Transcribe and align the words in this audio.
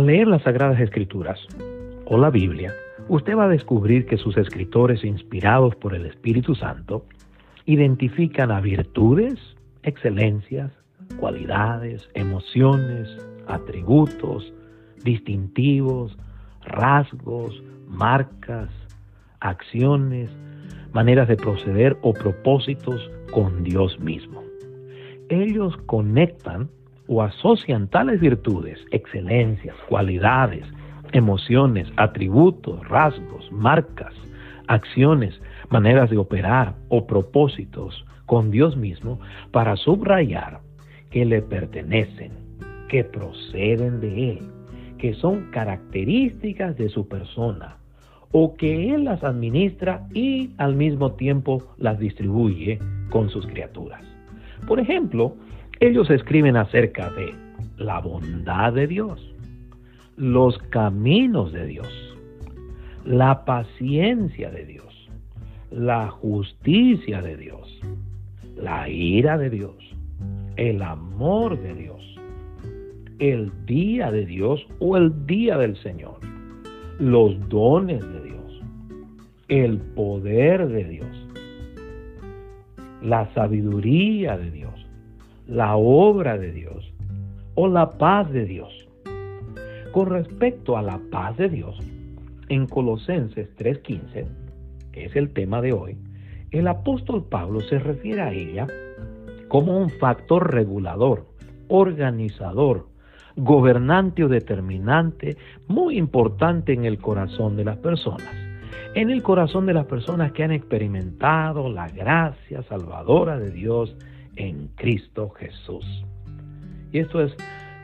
Al 0.00 0.06
leer 0.06 0.28
las 0.28 0.44
Sagradas 0.44 0.80
Escrituras 0.80 1.38
o 2.06 2.16
la 2.16 2.30
Biblia, 2.30 2.72
usted 3.08 3.36
va 3.36 3.44
a 3.44 3.48
descubrir 3.48 4.06
que 4.06 4.16
sus 4.16 4.34
escritores 4.38 5.04
inspirados 5.04 5.76
por 5.76 5.94
el 5.94 6.06
Espíritu 6.06 6.54
Santo 6.54 7.04
identifican 7.66 8.50
a 8.50 8.62
virtudes, 8.62 9.38
excelencias, 9.82 10.72
cualidades, 11.18 12.08
emociones, 12.14 13.14
atributos, 13.46 14.54
distintivos, 15.04 16.16
rasgos, 16.64 17.62
marcas, 17.86 18.70
acciones, 19.40 20.30
maneras 20.94 21.28
de 21.28 21.36
proceder 21.36 21.98
o 22.00 22.14
propósitos 22.14 23.10
con 23.32 23.64
Dios 23.64 24.00
mismo. 24.00 24.42
Ellos 25.28 25.76
conectan 25.84 26.70
o 27.12 27.22
asocian 27.22 27.88
tales 27.88 28.20
virtudes, 28.20 28.78
excelencias, 28.92 29.74
cualidades, 29.88 30.64
emociones, 31.10 31.88
atributos, 31.96 32.88
rasgos, 32.88 33.50
marcas, 33.50 34.14
acciones, 34.68 35.34
maneras 35.70 36.08
de 36.08 36.18
operar 36.18 36.76
o 36.88 37.08
propósitos 37.08 38.04
con 38.26 38.52
Dios 38.52 38.76
mismo 38.76 39.18
para 39.50 39.74
subrayar 39.74 40.60
que 41.10 41.24
le 41.24 41.42
pertenecen, 41.42 42.30
que 42.88 43.02
proceden 43.02 44.00
de 44.00 44.30
Él, 44.30 44.48
que 44.96 45.14
son 45.14 45.50
características 45.50 46.78
de 46.78 46.90
su 46.90 47.08
persona, 47.08 47.78
o 48.30 48.54
que 48.54 48.94
Él 48.94 49.02
las 49.02 49.24
administra 49.24 50.06
y 50.14 50.50
al 50.58 50.76
mismo 50.76 51.10
tiempo 51.14 51.60
las 51.76 51.98
distribuye 51.98 52.78
con 53.10 53.30
sus 53.30 53.44
criaturas. 53.48 54.04
Por 54.68 54.78
ejemplo, 54.78 55.34
ellos 55.80 56.10
escriben 56.10 56.56
acerca 56.56 57.10
de 57.10 57.34
la 57.78 58.00
bondad 58.00 58.74
de 58.74 58.86
Dios, 58.86 59.34
los 60.16 60.58
caminos 60.68 61.52
de 61.52 61.66
Dios, 61.66 62.18
la 63.06 63.46
paciencia 63.46 64.50
de 64.50 64.66
Dios, 64.66 65.10
la 65.70 66.10
justicia 66.10 67.22
de 67.22 67.38
Dios, 67.38 67.80
la 68.56 68.90
ira 68.90 69.38
de 69.38 69.48
Dios, 69.48 69.74
el 70.56 70.82
amor 70.82 71.58
de 71.58 71.74
Dios, 71.74 72.16
el 73.18 73.50
día 73.64 74.10
de 74.10 74.26
Dios 74.26 74.66
o 74.80 74.98
el 74.98 75.26
día 75.26 75.56
del 75.56 75.76
Señor, 75.78 76.18
los 76.98 77.48
dones 77.48 78.00
de 78.06 78.22
Dios, 78.22 78.62
el 79.48 79.78
poder 79.78 80.68
de 80.68 80.84
Dios, 80.84 81.26
la 83.00 83.32
sabiduría 83.32 84.36
de 84.36 84.50
Dios, 84.50 84.79
la 85.50 85.74
obra 85.74 86.38
de 86.38 86.52
Dios 86.52 86.94
o 87.56 87.66
la 87.66 87.90
paz 87.90 88.30
de 88.30 88.44
Dios. 88.46 88.88
Con 89.90 90.08
respecto 90.08 90.78
a 90.78 90.82
la 90.82 91.00
paz 91.10 91.36
de 91.36 91.48
Dios, 91.48 91.76
en 92.48 92.66
Colosenses 92.66 93.48
3:15, 93.56 94.26
que 94.92 95.06
es 95.06 95.16
el 95.16 95.32
tema 95.32 95.60
de 95.60 95.72
hoy, 95.72 95.98
el 96.52 96.68
apóstol 96.68 97.24
Pablo 97.24 97.60
se 97.60 97.80
refiere 97.80 98.22
a 98.22 98.32
ella 98.32 98.68
como 99.48 99.76
un 99.76 99.90
factor 99.90 100.54
regulador, 100.54 101.26
organizador, 101.66 102.86
gobernante 103.34 104.22
o 104.22 104.28
determinante 104.28 105.36
muy 105.66 105.98
importante 105.98 106.72
en 106.72 106.84
el 106.84 106.98
corazón 106.98 107.56
de 107.56 107.64
las 107.64 107.78
personas. 107.78 108.32
En 108.94 109.10
el 109.10 109.22
corazón 109.24 109.66
de 109.66 109.74
las 109.74 109.86
personas 109.86 110.30
que 110.30 110.44
han 110.44 110.52
experimentado 110.52 111.68
la 111.68 111.88
gracia 111.88 112.62
salvadora 112.62 113.38
de 113.38 113.50
Dios 113.50 113.96
en 114.36 114.68
Cristo 114.76 115.30
Jesús. 115.30 115.84
Y 116.92 116.98
esto 116.98 117.22
es 117.22 117.34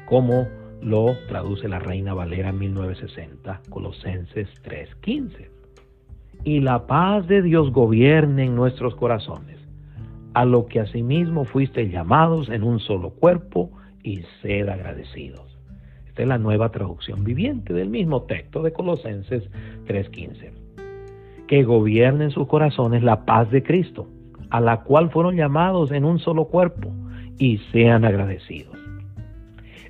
como 0.07 0.47
lo 0.81 1.17
traduce 1.29 1.69
la 1.69 1.79
Reina 1.79 2.15
Valera 2.15 2.53
1960, 2.53 3.61
Colosenses 3.71 4.49
3:15. 4.63 5.51
Y 6.45 6.61
la 6.61 6.87
paz 6.87 7.27
de 7.27 7.43
Dios 7.43 7.73
gobierne 7.73 8.45
en 8.45 8.55
nuestros 8.55 8.95
corazones, 8.95 9.59
a 10.35 10.45
lo 10.45 10.67
que 10.67 10.81
asimismo 10.81 11.45
fuiste 11.45 11.89
llamados 11.89 12.49
en 12.51 12.63
un 12.63 12.79
solo 12.79 13.11
cuerpo 13.11 13.71
y 14.03 14.23
sed 14.43 14.69
agradecidos. 14.69 15.59
Esta 16.07 16.23
es 16.23 16.29
la 16.29 16.39
nueva 16.39 16.71
traducción 16.71 17.25
viviente 17.25 17.73
del 17.73 17.91
mismo 17.91 18.23
texto 18.23 18.63
de 18.63 18.73
Colosenses 18.73 19.51
3:15. 19.87 20.53
Que 21.47 21.63
gobierne 21.63 22.25
en 22.25 22.31
sus 22.31 22.47
corazones 22.47 23.03
la 23.03 23.25
paz 23.25 23.51
de 23.51 23.63
Cristo, 23.63 24.09
a 24.51 24.61
la 24.61 24.83
cual 24.83 25.11
fueron 25.11 25.37
llamados 25.37 25.91
en 25.93 26.05
un 26.05 26.19
solo 26.19 26.47
cuerpo, 26.47 26.93
y 27.39 27.59
sean 27.73 28.05
agradecidos. 28.05 28.77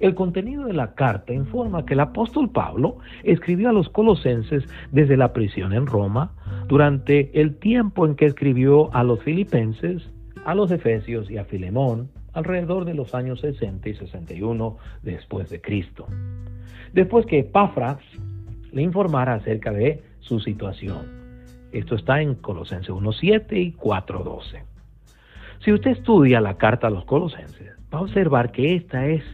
El 0.00 0.14
contenido 0.14 0.66
de 0.66 0.74
la 0.74 0.94
carta 0.94 1.32
informa 1.32 1.86
que 1.86 1.94
el 1.94 2.00
apóstol 2.00 2.50
Pablo 2.50 2.98
escribió 3.22 3.70
a 3.70 3.72
los 3.72 3.88
colosenses 3.88 4.64
desde 4.92 5.16
la 5.16 5.32
prisión 5.32 5.72
en 5.72 5.86
Roma, 5.86 6.32
durante 6.68 7.40
el 7.40 7.56
tiempo 7.56 8.04
en 8.04 8.14
que 8.14 8.26
escribió 8.26 8.94
a 8.94 9.02
los 9.04 9.22
filipenses, 9.22 10.10
a 10.44 10.54
los 10.54 10.70
efesios 10.70 11.30
y 11.30 11.38
a 11.38 11.44
Filemón, 11.44 12.10
alrededor 12.34 12.84
de 12.84 12.94
los 12.94 13.14
años 13.14 13.40
60 13.40 13.88
y 13.88 13.94
61 13.94 14.76
después 15.02 15.48
de 15.48 15.60
Cristo. 15.60 16.06
Después 16.92 17.24
que 17.24 17.38
Epafras 17.38 17.98
le 18.72 18.82
informara 18.82 19.34
acerca 19.34 19.72
de 19.72 20.02
su 20.20 20.40
situación. 20.40 21.15
Esto 21.72 21.96
está 21.96 22.20
en 22.20 22.34
Colosenses 22.36 22.90
1.7 22.90 23.52
y 23.52 23.72
4.12. 23.72 24.62
Si 25.60 25.72
usted 25.72 25.92
estudia 25.92 26.40
la 26.40 26.56
carta 26.56 26.86
a 26.86 26.90
los 26.90 27.04
colosenses, 27.04 27.72
va 27.92 27.98
a 27.98 28.02
observar 28.02 28.52
que 28.52 28.76
esta 28.76 29.06
es 29.06 29.24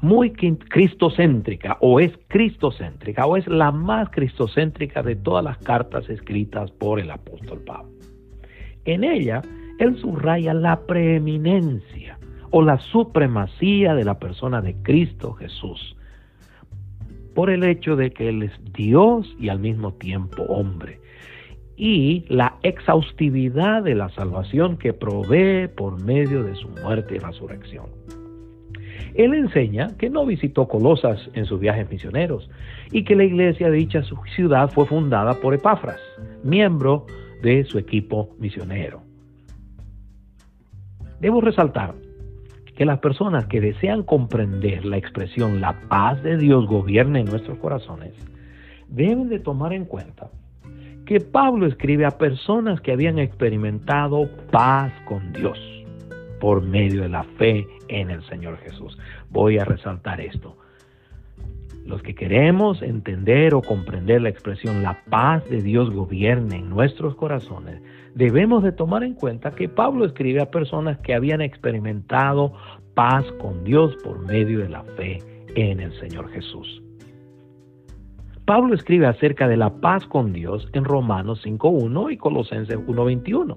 muy 0.00 0.32
cristocéntrica 0.32 1.76
o 1.80 2.00
es 2.00 2.12
cristocéntrica 2.28 3.26
o 3.26 3.36
es 3.36 3.46
la 3.46 3.70
más 3.70 4.08
cristocéntrica 4.10 5.02
de 5.02 5.16
todas 5.16 5.44
las 5.44 5.58
cartas 5.58 6.08
escritas 6.08 6.70
por 6.72 7.00
el 7.00 7.10
apóstol 7.10 7.60
Pablo. 7.60 7.90
En 8.84 9.04
ella, 9.04 9.42
él 9.78 9.98
subraya 9.98 10.54
la 10.54 10.80
preeminencia 10.86 12.18
o 12.50 12.62
la 12.62 12.78
supremacía 12.78 13.94
de 13.94 14.04
la 14.04 14.18
persona 14.18 14.60
de 14.60 14.74
Cristo 14.82 15.32
Jesús 15.34 15.96
por 17.34 17.50
el 17.50 17.62
hecho 17.64 17.96
de 17.96 18.10
que 18.10 18.28
Él 18.28 18.42
es 18.42 18.52
Dios 18.74 19.34
y 19.38 19.48
al 19.48 19.60
mismo 19.60 19.94
tiempo 19.94 20.42
hombre 20.42 21.00
y 21.82 22.26
la 22.28 22.58
exhaustividad 22.62 23.82
de 23.82 23.94
la 23.94 24.10
salvación 24.10 24.76
que 24.76 24.92
provee 24.92 25.66
por 25.66 25.98
medio 25.98 26.44
de 26.44 26.54
su 26.54 26.68
muerte 26.68 27.14
y 27.14 27.18
resurrección. 27.18 27.86
Él 29.14 29.32
enseña 29.32 29.96
que 29.96 30.10
no 30.10 30.26
visitó 30.26 30.68
Colosas 30.68 31.18
en 31.32 31.46
sus 31.46 31.58
viajes 31.58 31.90
misioneros 31.90 32.50
y 32.92 33.04
que 33.04 33.16
la 33.16 33.24
iglesia 33.24 33.70
de 33.70 33.78
dicha 33.78 34.02
ciudad 34.36 34.70
fue 34.70 34.84
fundada 34.84 35.40
por 35.40 35.54
Epafras, 35.54 35.98
miembro 36.44 37.06
de 37.42 37.64
su 37.64 37.78
equipo 37.78 38.28
misionero. 38.38 39.00
Debo 41.18 41.40
resaltar 41.40 41.94
que 42.76 42.84
las 42.84 42.98
personas 42.98 43.46
que 43.46 43.62
desean 43.62 44.02
comprender 44.02 44.84
la 44.84 44.98
expresión 44.98 45.62
la 45.62 45.80
paz 45.88 46.22
de 46.22 46.36
Dios 46.36 46.66
gobierne 46.66 47.20
en 47.20 47.26
nuestros 47.26 47.56
corazones 47.56 48.12
deben 48.86 49.30
de 49.30 49.38
tomar 49.38 49.72
en 49.72 49.86
cuenta 49.86 50.28
que 51.10 51.18
Pablo 51.18 51.66
escribe 51.66 52.06
a 52.06 52.18
personas 52.18 52.80
que 52.80 52.92
habían 52.92 53.18
experimentado 53.18 54.30
paz 54.52 54.92
con 55.06 55.32
Dios 55.32 55.58
por 56.38 56.62
medio 56.62 57.02
de 57.02 57.08
la 57.08 57.24
fe 57.24 57.66
en 57.88 58.10
el 58.10 58.22
Señor 58.26 58.58
Jesús. 58.58 58.96
Voy 59.28 59.58
a 59.58 59.64
resaltar 59.64 60.20
esto. 60.20 60.56
Los 61.84 62.00
que 62.02 62.14
queremos 62.14 62.80
entender 62.80 63.54
o 63.54 63.60
comprender 63.60 64.22
la 64.22 64.28
expresión 64.28 64.84
la 64.84 65.02
paz 65.10 65.44
de 65.50 65.60
Dios 65.60 65.90
gobierne 65.90 66.58
en 66.58 66.70
nuestros 66.70 67.16
corazones, 67.16 67.82
debemos 68.14 68.62
de 68.62 68.70
tomar 68.70 69.02
en 69.02 69.14
cuenta 69.14 69.50
que 69.50 69.68
Pablo 69.68 70.04
escribe 70.04 70.40
a 70.40 70.52
personas 70.52 70.98
que 70.98 71.14
habían 71.14 71.40
experimentado 71.40 72.52
paz 72.94 73.24
con 73.40 73.64
Dios 73.64 73.96
por 74.04 74.24
medio 74.28 74.60
de 74.60 74.68
la 74.68 74.84
fe 74.84 75.18
en 75.56 75.80
el 75.80 75.92
Señor 75.98 76.30
Jesús. 76.30 76.80
Pablo 78.50 78.74
escribe 78.74 79.06
acerca 79.06 79.46
de 79.46 79.56
la 79.56 79.70
paz 79.70 80.04
con 80.08 80.32
Dios 80.32 80.68
en 80.72 80.84
Romanos 80.84 81.40
5.1 81.46 82.12
y 82.12 82.16
Colosenses 82.16 82.80
1.21. 82.80 83.56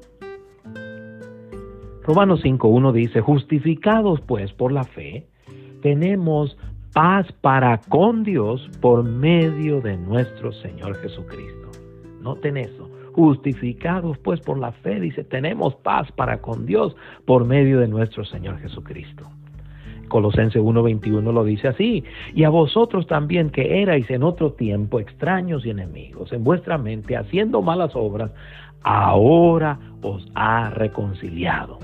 Romanos 2.04 2.44
5.1 2.44 2.92
dice, 2.92 3.20
justificados 3.20 4.22
pues 4.22 4.54
por 4.54 4.72
la 4.72 4.84
fe, 4.84 5.26
tenemos 5.82 6.56
paz 6.94 7.26
para 7.42 7.80
con 7.80 8.24
Dios 8.24 8.70
por 8.82 9.04
medio 9.04 9.82
de 9.82 9.98
nuestro 9.98 10.52
Señor 10.52 10.96
Jesucristo. 11.02 11.72
Noten 12.22 12.58
eso. 12.58 12.88
Justificados 13.14 14.20
pues 14.20 14.42
por 14.42 14.60
la 14.60 14.74
fe, 14.74 15.00
dice, 15.00 15.24
tenemos 15.24 15.74
paz 15.78 16.12
para 16.12 16.40
con 16.40 16.68
Dios 16.68 16.96
por 17.26 17.46
medio 17.46 17.80
de 17.80 17.88
nuestro 17.88 18.26
Señor 18.26 18.60
Jesucristo. 18.60 19.28
Colosenses 20.14 20.62
1:21 20.62 21.34
lo 21.34 21.44
dice 21.44 21.70
así, 21.70 22.04
y 22.36 22.44
a 22.44 22.50
vosotros 22.50 23.08
también 23.08 23.50
que 23.50 23.82
erais 23.82 24.08
en 24.12 24.22
otro 24.22 24.54
tiempo 24.54 25.00
extraños 25.00 25.66
y 25.66 25.72
enemigos 25.72 26.32
en 26.32 26.44
vuestra 26.44 26.78
mente, 26.78 27.18
haciendo 27.18 27.64
malas 27.64 27.96
obras, 27.96 28.32
ahora 28.84 29.80
os 30.04 30.30
ha 30.36 30.70
reconciliado 30.70 31.80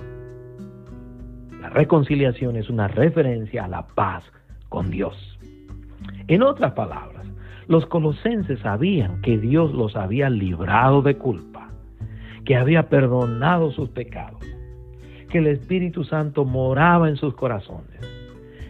la 1.59 1.69
reconciliación 1.69 2.55
es 2.55 2.69
una 2.69 2.87
referencia 2.87 3.65
a 3.65 3.67
la 3.67 3.85
paz 3.87 4.23
con 4.69 4.89
Dios. 4.89 5.37
En 6.27 6.41
otras 6.41 6.71
palabras, 6.73 7.27
los 7.67 7.85
colosenses 7.87 8.59
sabían 8.59 9.21
que 9.21 9.37
Dios 9.37 9.73
los 9.73 9.95
había 9.95 10.29
librado 10.29 11.01
de 11.01 11.17
culpa, 11.17 11.69
que 12.45 12.55
había 12.55 12.87
perdonado 12.87 13.71
sus 13.71 13.89
pecados, 13.89 14.41
que 15.29 15.39
el 15.39 15.47
Espíritu 15.47 16.03
Santo 16.05 16.45
moraba 16.45 17.09
en 17.09 17.17
sus 17.17 17.35
corazones, 17.35 17.99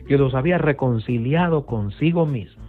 que 0.10 0.18
los 0.18 0.34
había 0.34 0.58
reconciliado 0.58 1.68
consigo 1.68 2.26
mismo, 2.26 2.64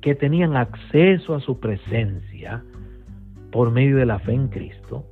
que 0.00 0.14
tenían 0.14 0.56
acceso 0.56 1.34
a 1.34 1.40
su 1.40 1.60
presencia 1.60 2.64
por 3.52 3.70
medio 3.70 3.98
de 3.98 4.06
la 4.06 4.18
fe 4.18 4.32
en 4.32 4.48
Cristo 4.48 5.04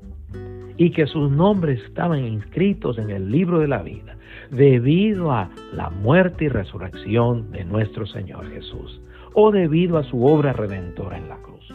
y 0.78 0.92
que 0.92 1.06
sus 1.06 1.30
nombres 1.30 1.78
estaban 1.84 2.24
inscritos 2.24 2.96
en 2.96 3.10
el 3.10 3.30
libro 3.30 3.58
de 3.58 3.68
la 3.68 3.82
vida 3.82 4.16
debido 4.50 5.30
a 5.30 5.50
la 5.74 5.90
muerte 5.90 6.46
y 6.46 6.48
resurrección 6.48 7.52
de 7.52 7.66
nuestro 7.66 8.06
Señor 8.06 8.48
Jesús 8.48 9.02
o 9.34 9.50
debido 9.50 9.98
a 9.98 10.04
su 10.04 10.24
obra 10.24 10.54
redentora 10.54 11.18
en 11.18 11.28
la 11.28 11.36
cruz. 11.36 11.68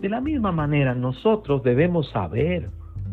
De 0.00 0.08
la 0.08 0.22
misma 0.22 0.50
manera, 0.50 0.94
nosotros 0.94 1.62
debemos 1.62 2.08
saber 2.08 2.70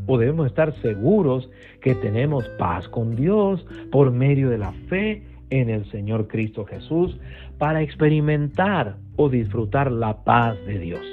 o 0.07 0.17
debemos 0.17 0.47
estar 0.47 0.73
seguros 0.81 1.49
que 1.81 1.95
tenemos 1.95 2.47
paz 2.57 2.87
con 2.87 3.17
Dios 3.17 3.65
por 3.91 4.09
medio 4.11 4.49
de 4.49 4.57
la 4.57 4.71
fe 4.87 5.32
en 5.61 5.69
el 5.69 5.85
Señor 5.91 6.27
Cristo 6.27 6.65
Jesús 6.65 7.19
para 7.59 7.81
experimentar 7.81 8.95
o 9.15 9.29
disfrutar 9.29 9.91
la 9.91 10.23
paz 10.23 10.57
de 10.65 10.79
Dios. 10.79 11.05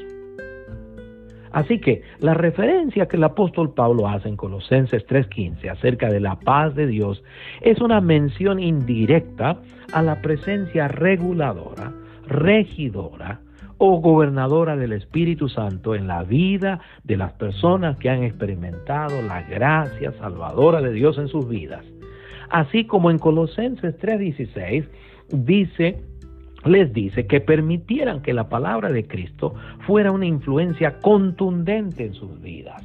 Así 1.53 1.79
que 1.79 2.03
la 2.21 2.33
referencia 2.33 3.07
que 3.07 3.17
el 3.17 3.25
apóstol 3.25 3.75
Pablo 3.75 4.09
hace 4.09 4.29
en 4.29 4.37
Colosenses 4.37 5.05
3:15 5.07 5.69
acerca 5.69 6.09
de 6.09 6.21
la 6.21 6.39
paz 6.39 6.75
de 6.75 6.87
Dios 6.87 7.23
es 7.61 7.81
una 7.81 8.01
mención 8.01 8.61
indirecta 8.61 9.61
a 9.93 10.03
la 10.03 10.23
presencia 10.23 10.89
reguladora, 10.89 11.93
regidora 12.27 13.41
o 13.79 14.01
gobernadora 14.01 14.77
del 14.77 14.93
Espíritu 14.93 15.49
Santo 15.49 15.95
en 15.95 16.07
la 16.07 16.23
vida 16.23 16.81
de 17.03 17.17
las 17.17 17.33
personas 17.33 17.97
que 17.99 18.11
han 18.11 18.23
experimentado 18.23 19.21
la 19.21 19.43
gracia 19.43 20.13
salvadora 20.13 20.81
de 20.81 20.93
Dios 20.93 21.19
en 21.19 21.29
sus 21.29 21.49
vidas. 21.49 21.85
Así 22.50 22.85
como 22.85 23.11
en 23.11 23.19
Colosenses 23.19 23.97
3:16 23.99 24.88
dice 25.32 26.02
les 26.64 26.93
dice 26.93 27.26
que 27.26 27.41
permitieran 27.41 28.20
que 28.20 28.35
la 28.35 28.49
palabra 28.49 28.91
de 28.91 29.06
Cristo 29.06 29.55
fuera 29.87 30.12
una 30.12 30.26
influencia 30.26 30.99
contundente 30.99 32.05
en 32.05 32.14
sus 32.14 32.41
vidas. 32.43 32.85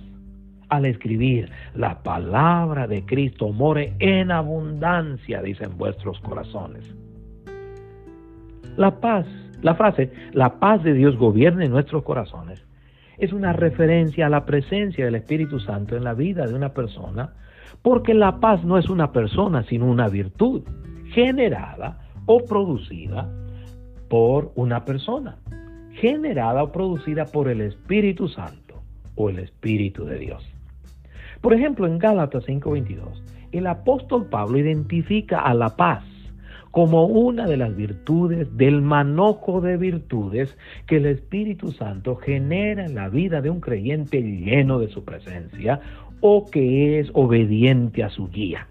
Al 0.70 0.86
escribir, 0.86 1.52
la 1.74 2.02
palabra 2.02 2.88
de 2.88 3.06
Cristo 3.06 3.52
more 3.52 3.94
en 4.00 4.32
abundancia, 4.32 5.42
dicen 5.42 5.78
vuestros 5.78 6.20
corazones. 6.22 6.96
La 8.78 9.00
paz, 9.00 9.26
la 9.62 9.76
frase, 9.76 10.12
la 10.32 10.60
paz 10.60 10.84
de 10.84 10.94
Dios 10.94 11.18
gobierne 11.18 11.68
nuestros 11.68 12.04
corazones, 12.04 12.66
es 13.18 13.32
una 13.32 13.54
referencia 13.54 14.26
a 14.26 14.30
la 14.30 14.46
presencia 14.46 15.06
del 15.06 15.16
Espíritu 15.16 15.60
Santo 15.60 15.96
en 15.96 16.04
la 16.04 16.14
vida 16.14 16.48
de 16.48 16.54
una 16.54 16.74
persona, 16.74 17.34
porque 17.86 18.16
la 18.16 18.40
paz 18.40 18.64
no 18.66 18.80
es 18.80 18.90
una 18.90 19.12
persona, 19.12 19.62
sino 19.70 19.86
una 19.86 20.08
virtud 20.08 20.64
generada 21.12 22.00
o 22.26 22.44
producida 22.44 23.30
por 24.10 24.52
una 24.56 24.84
persona, 24.84 25.38
generada 25.92 26.64
o 26.64 26.72
producida 26.72 27.28
por 27.28 27.48
el 27.48 27.62
Espíritu 27.62 28.28
Santo 28.28 28.82
o 29.14 29.30
el 29.30 29.38
Espíritu 29.38 30.04
de 30.04 30.18
Dios. 30.18 30.44
Por 31.42 31.54
ejemplo, 31.54 31.86
en 31.86 32.00
Gálatas 32.00 32.46
5:22, 32.48 33.22
el 33.52 33.68
apóstol 33.68 34.26
Pablo 34.32 34.58
identifica 34.58 35.42
a 35.42 35.54
la 35.54 35.76
paz 35.76 36.04
como 36.76 37.06
una 37.06 37.48
de 37.48 37.56
las 37.56 37.74
virtudes 37.74 38.58
del 38.58 38.82
manojo 38.82 39.62
de 39.62 39.78
virtudes 39.78 40.58
que 40.88 40.98
el 40.98 41.06
Espíritu 41.06 41.72
Santo 41.72 42.18
genera 42.18 42.84
en 42.84 42.96
la 42.96 43.08
vida 43.08 43.40
de 43.40 43.50
un 43.50 43.62
creyente 43.62 44.22
lleno 44.22 44.80
de 44.80 44.90
su 44.90 45.06
presencia 45.06 45.80
o 46.20 46.46
que 46.46 47.00
es 47.00 47.10
obediente 47.14 48.04
a 48.04 48.10
su 48.10 48.28
guía. 48.28 48.68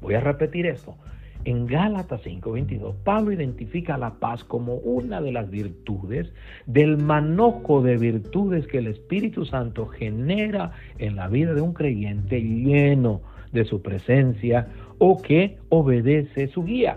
Voy 0.00 0.14
a 0.14 0.20
repetir 0.20 0.66
esto. 0.66 0.96
En 1.44 1.68
Gálatas 1.68 2.20
5:22, 2.24 2.96
Pablo 3.04 3.30
identifica 3.30 3.96
la 3.96 4.14
paz 4.14 4.42
como 4.42 4.74
una 4.78 5.20
de 5.20 5.30
las 5.30 5.48
virtudes 5.48 6.32
del 6.66 6.96
manojo 6.96 7.80
de 7.80 7.96
virtudes 7.96 8.66
que 8.66 8.78
el 8.78 8.88
Espíritu 8.88 9.44
Santo 9.44 9.86
genera 9.86 10.72
en 10.98 11.14
la 11.14 11.28
vida 11.28 11.54
de 11.54 11.60
un 11.60 11.74
creyente 11.74 12.40
lleno 12.42 13.20
de 13.52 13.64
su 13.64 13.82
presencia 13.82 14.66
o 14.98 15.22
que 15.22 15.58
obedece 15.68 16.48
su 16.48 16.64
guía. 16.64 16.96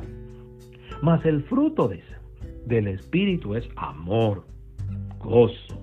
Mas 1.02 1.26
el 1.26 1.44
fruto 1.44 1.88
de 1.88 2.02
del 2.66 2.88
Espíritu 2.88 3.56
es 3.56 3.68
amor, 3.78 4.46
gozo, 5.20 5.80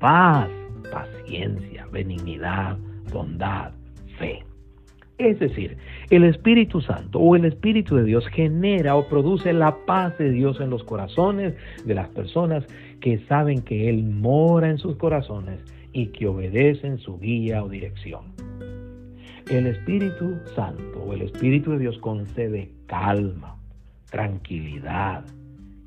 paz, 0.00 0.48
paciencia, 0.90 1.86
benignidad, 1.92 2.76
bondad, 3.12 3.72
fe. 4.18 4.44
Es 5.18 5.38
decir, 5.40 5.76
el 6.10 6.24
Espíritu 6.24 6.80
Santo 6.80 7.18
o 7.18 7.34
el 7.36 7.44
Espíritu 7.44 7.96
de 7.96 8.04
Dios 8.04 8.26
genera 8.28 8.94
o 8.96 9.08
produce 9.08 9.52
la 9.52 9.76
paz 9.84 10.16
de 10.18 10.30
Dios 10.30 10.60
en 10.60 10.70
los 10.70 10.84
corazones 10.84 11.54
de 11.84 11.94
las 11.94 12.08
personas 12.08 12.64
que 13.00 13.18
saben 13.26 13.62
que 13.62 13.88
Él 13.88 14.04
mora 14.04 14.70
en 14.70 14.78
sus 14.78 14.96
corazones 14.96 15.60
y 15.92 16.06
que 16.08 16.28
obedecen 16.28 16.98
su 16.98 17.18
guía 17.18 17.64
o 17.64 17.68
dirección. 17.68 18.32
El 19.50 19.66
Espíritu 19.66 20.36
Santo 20.54 21.02
o 21.02 21.12
el 21.14 21.22
Espíritu 21.22 21.72
de 21.72 21.78
Dios 21.78 21.98
concede 21.98 22.70
calma, 22.86 23.57
tranquilidad, 24.10 25.24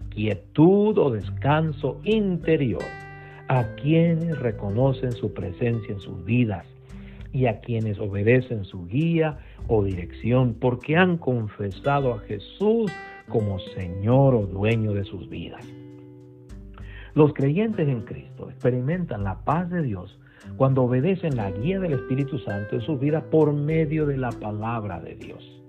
quietud 0.09 0.97
o 0.97 1.11
descanso 1.11 1.99
interior 2.03 2.83
a 3.47 3.75
quienes 3.75 4.39
reconocen 4.39 5.11
su 5.11 5.33
presencia 5.33 5.93
en 5.93 5.99
sus 5.99 6.23
vidas 6.23 6.65
y 7.33 7.45
a 7.47 7.59
quienes 7.61 7.99
obedecen 7.99 8.65
su 8.65 8.87
guía 8.87 9.39
o 9.67 9.83
dirección 9.83 10.55
porque 10.59 10.97
han 10.97 11.17
confesado 11.17 12.13
a 12.13 12.19
Jesús 12.19 12.91
como 13.29 13.59
Señor 13.59 14.35
o 14.35 14.45
dueño 14.45 14.93
de 14.93 15.03
sus 15.03 15.29
vidas. 15.29 15.65
Los 17.13 17.33
creyentes 17.33 17.87
en 17.87 18.01
Cristo 18.01 18.49
experimentan 18.49 19.23
la 19.23 19.43
paz 19.43 19.69
de 19.69 19.81
Dios 19.81 20.17
cuando 20.57 20.83
obedecen 20.83 21.35
la 21.35 21.51
guía 21.51 21.79
del 21.79 21.93
Espíritu 21.93 22.39
Santo 22.39 22.75
en 22.75 22.81
sus 22.81 22.99
vidas 22.99 23.23
por 23.25 23.53
medio 23.53 24.05
de 24.05 24.17
la 24.17 24.31
palabra 24.31 24.99
de 24.99 25.15
Dios. 25.15 25.60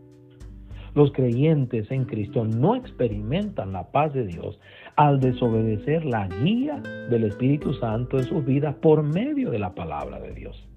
Los 0.94 1.10
creyentes 1.12 1.90
en 1.90 2.04
Cristo 2.04 2.44
no 2.44 2.76
experimentan 2.76 3.72
la 3.72 3.90
paz 3.90 4.12
de 4.12 4.26
Dios 4.26 4.60
al 4.96 5.20
desobedecer 5.20 6.04
la 6.04 6.28
guía 6.28 6.82
del 7.08 7.24
Espíritu 7.24 7.72
Santo 7.74 8.18
en 8.18 8.24
sus 8.24 8.44
vidas 8.44 8.74
por 8.74 9.02
medio 9.02 9.50
de 9.50 9.58
la 9.58 9.74
palabra 9.74 10.20
de 10.20 10.34
Dios. 10.34 10.68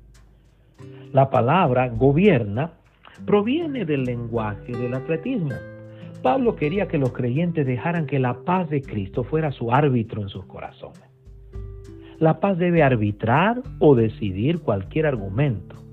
La 1.12 1.30
palabra 1.30 1.90
gobierna 1.90 2.72
proviene 3.26 3.84
del 3.84 4.04
lenguaje 4.04 4.72
del 4.72 4.94
atletismo. 4.94 5.56
Pablo 6.22 6.56
quería 6.56 6.88
que 6.88 6.98
los 6.98 7.12
creyentes 7.12 7.66
dejaran 7.66 8.08
que 8.08 8.20
la 8.20 8.34
paz 8.46 8.70
de 8.70 8.82
Cristo 8.82 9.24
fuera 9.24 9.52
su 9.52 9.72
árbitro 9.72 10.22
en 10.22 10.30
sus 10.30 10.46
corazones. 10.46 11.04
La 12.20 12.40
paz 12.40 12.58
debe 12.58 12.84
arbitrar 12.84 13.62
o 13.80 13.96
decidir 13.96 14.62
cualquier 14.62 15.08
argumento 15.08 15.85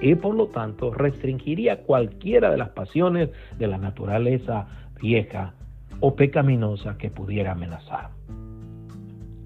y 0.00 0.14
por 0.14 0.34
lo 0.34 0.46
tanto 0.48 0.92
restringiría 0.92 1.82
cualquiera 1.82 2.50
de 2.50 2.58
las 2.58 2.70
pasiones 2.70 3.30
de 3.58 3.66
la 3.66 3.78
naturaleza 3.78 4.66
vieja 5.00 5.54
o 6.00 6.14
pecaminosa 6.14 6.96
que 6.98 7.10
pudiera 7.10 7.52
amenazar. 7.52 8.10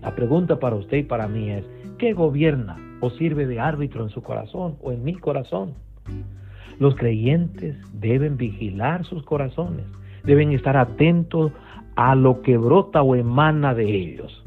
La 0.00 0.14
pregunta 0.14 0.58
para 0.58 0.76
usted 0.76 0.98
y 0.98 1.02
para 1.02 1.26
mí 1.28 1.50
es, 1.50 1.64
¿qué 1.98 2.12
gobierna 2.12 2.76
o 3.04 3.10
sirve 3.10 3.46
de 3.46 3.60
árbitro 3.60 4.02
en 4.02 4.10
su 4.10 4.22
corazón 4.22 4.76
o 4.82 4.90
en 4.90 5.04
mi 5.04 5.14
corazón. 5.14 5.74
Los 6.78 6.96
creyentes 6.96 7.76
deben 7.92 8.36
vigilar 8.36 9.04
sus 9.04 9.22
corazones, 9.24 9.84
deben 10.24 10.52
estar 10.52 10.76
atentos 10.76 11.52
a 11.96 12.14
lo 12.14 12.40
que 12.40 12.56
brota 12.56 13.02
o 13.02 13.14
emana 13.14 13.74
de 13.74 13.84
ellos, 13.84 14.42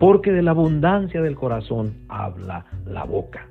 porque 0.00 0.32
de 0.32 0.42
la 0.42 0.50
abundancia 0.50 1.22
del 1.22 1.36
corazón 1.36 1.94
habla 2.08 2.66
la 2.86 3.04
boca. 3.04 3.46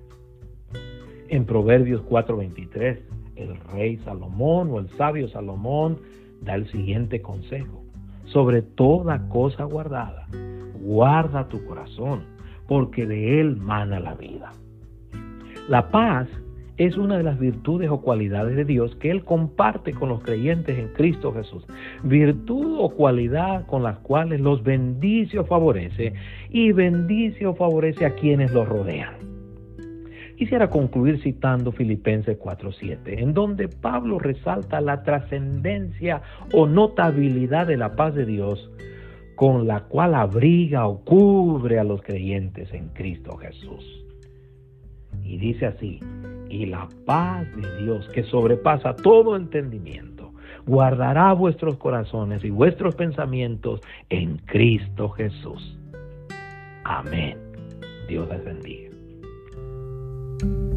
En 1.31 1.45
Proverbios 1.45 2.01
4:23, 2.09 2.99
el 3.37 3.55
rey 3.71 3.95
Salomón 3.99 4.69
o 4.69 4.79
el 4.79 4.89
sabio 4.97 5.29
Salomón 5.29 5.97
da 6.41 6.55
el 6.55 6.67
siguiente 6.67 7.21
consejo. 7.21 7.85
Sobre 8.25 8.61
toda 8.61 9.29
cosa 9.29 9.63
guardada, 9.63 10.27
guarda 10.81 11.47
tu 11.47 11.63
corazón, 11.63 12.23
porque 12.67 13.05
de 13.05 13.39
él 13.39 13.55
mana 13.55 14.01
la 14.01 14.13
vida. 14.15 14.51
La 15.69 15.89
paz 15.89 16.27
es 16.75 16.97
una 16.97 17.15
de 17.15 17.23
las 17.23 17.39
virtudes 17.39 17.89
o 17.89 18.01
cualidades 18.01 18.57
de 18.57 18.65
Dios 18.65 18.93
que 18.97 19.09
Él 19.09 19.23
comparte 19.23 19.93
con 19.93 20.09
los 20.09 20.21
creyentes 20.23 20.77
en 20.77 20.89
Cristo 20.89 21.31
Jesús. 21.31 21.65
Virtud 22.03 22.75
o 22.77 22.89
cualidad 22.89 23.65
con 23.67 23.83
las 23.83 23.99
cuales 23.99 24.41
los 24.41 24.63
bendice 24.63 25.39
o 25.39 25.45
favorece 25.45 26.13
y 26.49 26.73
bendice 26.73 27.45
o 27.47 27.55
favorece 27.55 28.05
a 28.05 28.15
quienes 28.15 28.51
los 28.51 28.67
rodean. 28.67 29.30
Quisiera 30.41 30.71
concluir 30.71 31.21
citando 31.21 31.71
Filipenses 31.71 32.35
4:7, 32.39 33.21
en 33.21 33.35
donde 33.35 33.67
Pablo 33.67 34.17
resalta 34.17 34.81
la 34.81 35.03
trascendencia 35.03 36.23
o 36.51 36.65
notabilidad 36.65 37.67
de 37.67 37.77
la 37.77 37.95
paz 37.95 38.15
de 38.15 38.25
Dios 38.25 38.71
con 39.35 39.67
la 39.67 39.81
cual 39.81 40.15
abriga 40.15 40.87
o 40.87 41.05
cubre 41.05 41.77
a 41.77 41.83
los 41.83 42.01
creyentes 42.01 42.73
en 42.73 42.87
Cristo 42.87 43.37
Jesús. 43.37 44.03
Y 45.23 45.37
dice 45.37 45.67
así, 45.67 45.99
y 46.49 46.65
la 46.65 46.89
paz 47.05 47.45
de 47.55 47.83
Dios 47.83 48.09
que 48.09 48.23
sobrepasa 48.23 48.95
todo 48.95 49.35
entendimiento, 49.35 50.33
guardará 50.65 51.33
vuestros 51.33 51.77
corazones 51.77 52.43
y 52.43 52.49
vuestros 52.49 52.95
pensamientos 52.95 53.81
en 54.09 54.37
Cristo 54.37 55.09
Jesús. 55.09 55.77
Amén. 56.83 57.37
Dios 58.07 58.27
les 58.27 58.43
bendiga. 58.43 58.90
thank 60.41 60.53
you. 60.53 60.70